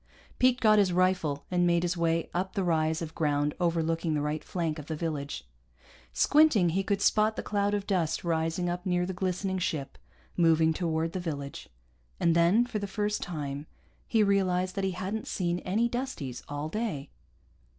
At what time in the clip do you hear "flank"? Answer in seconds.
4.43-4.79